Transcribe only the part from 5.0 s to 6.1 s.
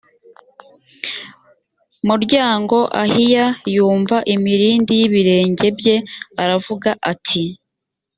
y ibirenge bye